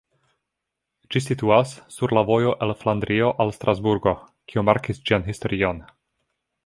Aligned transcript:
Ĝi 1.15 1.21
situas 1.25 1.73
sur 1.95 2.15
la 2.19 2.23
vojo 2.29 2.53
el 2.67 2.73
Flandrio 2.79 3.29
al 3.45 3.53
Strasburgo, 3.59 4.15
kio 4.53 4.65
markis 4.71 5.03
ĝian 5.11 5.29
historion. 5.29 5.85